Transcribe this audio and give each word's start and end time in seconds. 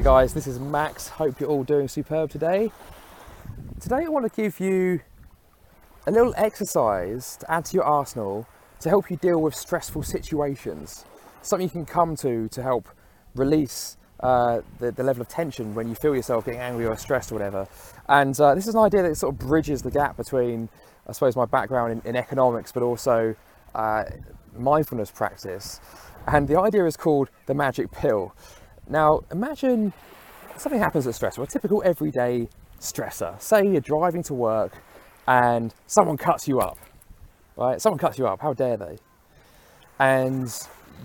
Hi 0.00 0.04
guys, 0.04 0.32
this 0.32 0.46
is 0.46 0.58
Max. 0.58 1.08
Hope 1.08 1.40
you're 1.40 1.50
all 1.50 1.62
doing 1.62 1.86
superb 1.86 2.30
today. 2.30 2.72
Today 3.80 4.06
I 4.06 4.08
want 4.08 4.24
to 4.24 4.34
give 4.34 4.58
you 4.58 5.02
a 6.06 6.10
little 6.10 6.32
exercise 6.38 7.36
to 7.36 7.52
add 7.52 7.66
to 7.66 7.74
your 7.74 7.84
arsenal 7.84 8.46
to 8.80 8.88
help 8.88 9.10
you 9.10 9.18
deal 9.18 9.42
with 9.42 9.54
stressful 9.54 10.04
situations. 10.04 11.04
Something 11.42 11.66
you 11.66 11.70
can 11.70 11.84
come 11.84 12.16
to 12.16 12.48
to 12.48 12.62
help 12.62 12.88
release 13.34 13.98
uh, 14.20 14.62
the, 14.78 14.90
the, 14.90 15.02
level 15.02 15.20
of 15.20 15.28
tension 15.28 15.74
when 15.74 15.86
you 15.86 15.94
feel 15.94 16.16
yourself 16.16 16.46
getting 16.46 16.60
angry 16.60 16.86
or 16.86 16.96
stressed 16.96 17.30
or 17.30 17.34
whatever. 17.34 17.68
And 18.08 18.40
uh, 18.40 18.54
this 18.54 18.66
is 18.66 18.74
an 18.74 18.80
idea 18.80 19.02
that 19.02 19.16
sort 19.16 19.34
of 19.34 19.38
bridges 19.38 19.82
the 19.82 19.90
gap 19.90 20.16
between, 20.16 20.70
I 21.06 21.12
suppose, 21.12 21.36
my 21.36 21.44
background 21.44 21.92
in, 21.92 22.08
in 22.08 22.16
economics, 22.16 22.72
but 22.72 22.82
also 22.82 23.36
uh, 23.74 24.04
mindfulness 24.56 25.10
practice. 25.10 25.78
And 26.26 26.48
the 26.48 26.58
idea 26.58 26.86
is 26.86 26.96
called 26.96 27.28
the 27.44 27.54
magic 27.54 27.90
pill. 27.90 28.34
Now, 28.90 29.20
imagine 29.30 29.92
something 30.56 30.80
happens 30.80 31.04
that's 31.04 31.16
stressful, 31.16 31.44
a 31.44 31.46
typical 31.46 31.80
everyday 31.84 32.48
stressor. 32.80 33.40
Say 33.40 33.62
you're 33.62 33.80
driving 33.80 34.24
to 34.24 34.34
work 34.34 34.72
and 35.28 35.72
someone 35.86 36.16
cuts 36.16 36.48
you 36.48 36.58
up, 36.58 36.76
right? 37.56 37.80
Someone 37.80 38.00
cuts 38.00 38.18
you 38.18 38.26
up, 38.26 38.40
how 38.40 38.52
dare 38.52 38.76
they? 38.76 38.98
And 40.00 40.52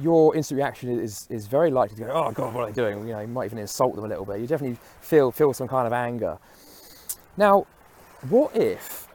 your 0.00 0.34
instant 0.34 0.56
reaction 0.56 0.98
is, 0.98 1.26
is 1.28 1.46
very 1.46 1.70
likely 1.70 1.96
to 1.96 2.04
go, 2.04 2.10
oh 2.10 2.32
God, 2.32 2.54
what 2.54 2.62
are 2.62 2.66
they 2.68 2.72
doing? 2.72 3.06
You 3.06 3.12
know, 3.12 3.20
you 3.20 3.28
might 3.28 3.46
even 3.46 3.58
insult 3.58 3.94
them 3.94 4.04
a 4.06 4.08
little 4.08 4.24
bit. 4.24 4.40
You 4.40 4.46
definitely 4.46 4.78
feel, 5.02 5.30
feel 5.30 5.52
some 5.52 5.68
kind 5.68 5.86
of 5.86 5.92
anger. 5.92 6.38
Now, 7.36 7.66
what 8.30 8.56
if 8.56 9.08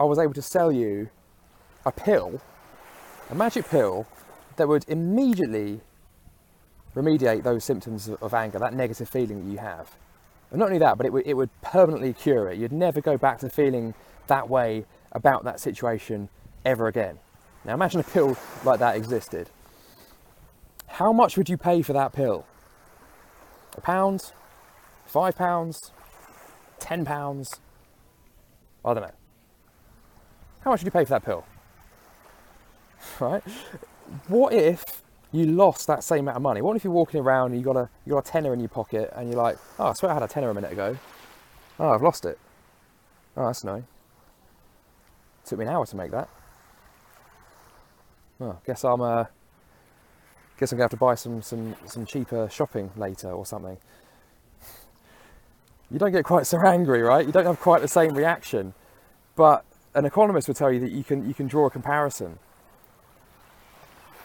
I 0.00 0.04
was 0.04 0.18
able 0.18 0.34
to 0.34 0.42
sell 0.42 0.72
you 0.72 1.08
a 1.86 1.92
pill, 1.92 2.40
a 3.30 3.34
magic 3.36 3.68
pill 3.68 4.08
that 4.56 4.66
would 4.66 4.84
immediately 4.88 5.82
remediate 6.98 7.42
those 7.42 7.64
symptoms 7.64 8.08
of 8.08 8.34
anger, 8.34 8.58
that 8.58 8.74
negative 8.74 9.08
feeling 9.08 9.44
that 9.44 9.50
you 9.50 9.58
have. 9.58 9.96
And 10.50 10.58
not 10.58 10.66
only 10.66 10.78
that, 10.78 10.96
but 10.96 11.06
it 11.06 11.12
would, 11.12 11.26
it 11.26 11.34
would 11.34 11.50
permanently 11.60 12.12
cure 12.12 12.48
it. 12.48 12.58
You'd 12.58 12.72
never 12.72 13.00
go 13.00 13.16
back 13.16 13.38
to 13.40 13.50
feeling 13.50 13.94
that 14.26 14.48
way 14.48 14.84
about 15.12 15.44
that 15.44 15.60
situation 15.60 16.28
ever 16.64 16.86
again. 16.86 17.18
Now 17.64 17.74
imagine 17.74 18.00
a 18.00 18.04
pill 18.04 18.36
like 18.64 18.78
that 18.80 18.96
existed. 18.96 19.50
How 20.86 21.12
much 21.12 21.36
would 21.36 21.48
you 21.48 21.56
pay 21.56 21.82
for 21.82 21.92
that 21.92 22.12
pill? 22.12 22.46
A 23.76 23.80
pound? 23.80 24.32
Five 25.06 25.36
pounds? 25.36 25.92
Ten 26.78 27.04
pounds? 27.04 27.60
I 28.84 28.94
don't 28.94 29.02
know. 29.02 29.12
How 30.60 30.70
much 30.70 30.80
would 30.80 30.86
you 30.86 30.90
pay 30.90 31.04
for 31.04 31.10
that 31.10 31.24
pill? 31.24 31.44
Right? 33.20 33.44
What 34.26 34.52
if 34.52 34.84
you 35.32 35.46
lost 35.46 35.86
that 35.86 36.02
same 36.02 36.20
amount 36.20 36.36
of 36.36 36.42
money. 36.42 36.62
What 36.62 36.76
if 36.76 36.84
you're 36.84 36.92
walking 36.92 37.20
around 37.20 37.52
and 37.52 37.60
you 37.60 37.64
got 37.64 37.76
a 37.76 37.88
you 38.06 38.12
got 38.12 38.26
a 38.26 38.30
tenner 38.30 38.52
in 38.52 38.60
your 38.60 38.68
pocket 38.68 39.12
and 39.14 39.28
you're 39.28 39.40
like, 39.40 39.58
oh, 39.78 39.88
I 39.88 39.92
swear 39.92 40.10
I 40.10 40.14
had 40.14 40.22
a 40.22 40.28
tenner 40.28 40.50
a 40.50 40.54
minute 40.54 40.72
ago. 40.72 40.96
Oh, 41.78 41.90
I've 41.90 42.02
lost 42.02 42.24
it. 42.24 42.38
Oh, 43.36 43.46
that's 43.46 43.62
annoying. 43.62 43.86
Took 45.44 45.58
me 45.58 45.66
an 45.66 45.70
hour 45.70 45.86
to 45.86 45.96
make 45.96 46.10
that. 46.10 46.28
Oh, 48.40 48.58
guess 48.66 48.84
I'm 48.84 49.00
uh, 49.00 49.24
guess 50.58 50.72
I'm 50.72 50.78
gonna 50.78 50.84
have 50.84 50.90
to 50.92 50.96
buy 50.96 51.14
some 51.14 51.42
some 51.42 51.76
some 51.86 52.06
cheaper 52.06 52.48
shopping 52.50 52.90
later 52.96 53.30
or 53.30 53.44
something. 53.44 53.76
You 55.90 55.98
don't 55.98 56.12
get 56.12 56.24
quite 56.24 56.46
so 56.46 56.58
angry, 56.66 57.02
right? 57.02 57.26
You 57.26 57.32
don't 57.32 57.46
have 57.46 57.60
quite 57.60 57.80
the 57.80 57.88
same 57.88 58.14
reaction. 58.14 58.74
But 59.36 59.64
an 59.94 60.04
economist 60.04 60.48
would 60.48 60.56
tell 60.56 60.72
you 60.72 60.80
that 60.80 60.92
you 60.92 61.04
can 61.04 61.26
you 61.26 61.34
can 61.34 61.46
draw 61.46 61.66
a 61.66 61.70
comparison. 61.70 62.38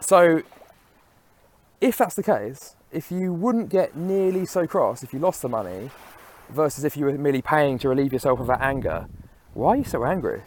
So 0.00 0.42
if 1.80 1.96
that's 1.96 2.14
the 2.14 2.22
case, 2.22 2.76
if 2.92 3.10
you 3.10 3.32
wouldn't 3.32 3.70
get 3.70 3.96
nearly 3.96 4.44
so 4.44 4.66
cross 4.66 5.02
if 5.02 5.12
you 5.12 5.18
lost 5.18 5.42
the 5.42 5.48
money 5.48 5.90
versus 6.50 6.84
if 6.84 6.96
you 6.96 7.06
were 7.06 7.12
merely 7.12 7.40
paying 7.40 7.78
to 7.78 7.88
relieve 7.88 8.12
yourself 8.12 8.40
of 8.40 8.46
that 8.48 8.60
anger, 8.60 9.06
why 9.54 9.70
are 9.70 9.76
you 9.76 9.84
so 9.84 10.04
angry? 10.04 10.42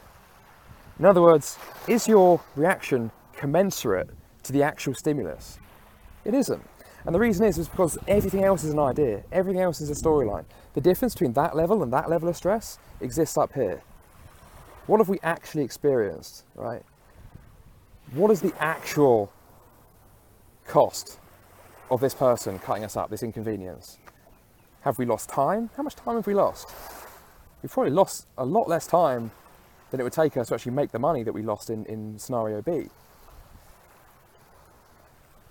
In 1.00 1.06
other 1.06 1.22
words, 1.22 1.58
is 1.88 2.08
your 2.08 2.42
reaction 2.56 3.12
commensurate 3.34 4.10
to 4.44 4.54
the 4.54 4.62
actual 4.62 4.94
stimulus? 4.94 5.58
It 6.24 6.34
isn't. 6.34 6.62
And 7.06 7.16
the 7.16 7.20
reason 7.20 7.46
is, 7.46 7.58
is 7.58 7.68
because 7.68 7.98
everything 8.08 8.44
else 8.44 8.64
is 8.64 8.72
an 8.72 8.80
idea, 8.80 9.24
everything 9.32 9.62
else 9.62 9.82
is 9.82 9.90
a 9.90 9.94
storyline. 9.94 10.46
The 10.74 10.82
difference 10.82 11.14
between 11.14 11.34
that 11.34 11.56
level 11.56 11.84
and 11.84 11.92
that 11.92 12.10
level 12.10 12.30
of 12.30 12.38
stress 12.38 12.78
exists 13.02 13.38
up 13.38 13.54
here. 13.54 13.82
What 14.86 15.00
have 15.00 15.10
we 15.10 15.20
actually 15.24 15.64
experienced, 15.64 16.46
right? 16.56 16.84
What 18.14 18.32
is 18.32 18.42
the 18.42 18.54
actual 18.60 19.32
cost 20.66 21.20
of 21.94 22.02
this 22.02 22.14
person 22.14 22.58
cutting 22.60 22.84
us 22.84 22.98
up, 22.98 23.10
this 23.10 23.24
inconvenience? 23.24 24.00
Have 24.82 24.98
we 24.98 25.06
lost 25.06 25.30
time? 25.30 25.70
How 25.78 25.84
much 25.84 25.96
time 25.96 26.16
have 26.16 26.28
we 26.28 26.34
lost? 26.34 26.74
We've 27.62 27.72
probably 27.72 27.92
lost 27.92 28.28
a 28.38 28.46
lot 28.46 28.68
less 28.68 28.88
time 28.88 29.32
than 29.92 30.00
it 30.00 30.04
would 30.04 30.14
take 30.14 30.36
us 30.36 30.48
to 30.48 30.56
actually 30.56 30.72
make 30.72 30.92
the 30.92 31.00
money 31.00 31.24
that 31.24 31.34
we 31.34 31.44
lost 31.44 31.70
in, 31.70 31.86
in 31.86 32.18
scenario 32.18 32.62
B. 32.62 32.88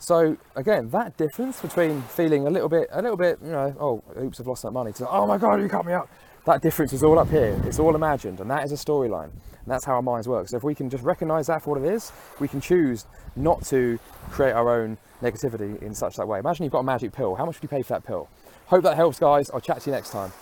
So 0.00 0.36
again, 0.56 0.90
that 0.90 1.16
difference 1.16 1.60
between 1.60 2.02
feeling 2.02 2.48
a 2.48 2.50
little 2.50 2.68
bit, 2.68 2.88
a 2.90 3.00
little 3.00 3.16
bit, 3.16 3.38
you 3.42 3.52
know, 3.52 3.76
oh, 3.78 4.20
oops, 4.20 4.40
I've 4.40 4.48
lost 4.48 4.64
that 4.64 4.72
money, 4.72 4.92
to 4.94 5.08
oh 5.08 5.28
my 5.28 5.38
God, 5.38 5.62
you 5.62 5.68
cut 5.68 5.86
me 5.86 5.92
up. 5.92 6.10
That 6.44 6.60
difference 6.60 6.92
is 6.92 7.04
all 7.04 7.20
up 7.20 7.28
here. 7.28 7.60
It's 7.66 7.78
all 7.78 7.94
imagined, 7.94 8.40
and 8.40 8.50
that 8.50 8.64
is 8.64 8.72
a 8.72 8.74
storyline. 8.74 9.30
And 9.30 9.68
that's 9.68 9.84
how 9.84 9.94
our 9.94 10.02
minds 10.02 10.26
work. 10.26 10.48
So 10.48 10.56
if 10.56 10.64
we 10.64 10.74
can 10.74 10.90
just 10.90 11.04
recognize 11.04 11.46
that 11.46 11.62
for 11.62 11.70
what 11.70 11.84
it 11.84 11.94
is, 11.94 12.10
we 12.40 12.48
can 12.48 12.60
choose 12.60 13.06
not 13.36 13.64
to 13.66 14.00
create 14.30 14.52
our 14.52 14.68
own 14.68 14.98
negativity 15.22 15.80
in 15.80 15.94
such 15.94 16.16
that 16.16 16.26
way. 16.26 16.40
Imagine 16.40 16.64
you've 16.64 16.72
got 16.72 16.80
a 16.80 16.84
magic 16.84 17.12
pill. 17.12 17.36
How 17.36 17.46
much 17.46 17.56
would 17.56 17.62
you 17.62 17.68
pay 17.68 17.82
for 17.82 17.94
that 17.94 18.04
pill? 18.04 18.28
Hope 18.66 18.82
that 18.82 18.96
helps, 18.96 19.20
guys. 19.20 19.50
I'll 19.50 19.60
chat 19.60 19.82
to 19.82 19.90
you 19.90 19.94
next 19.94 20.10
time. 20.10 20.32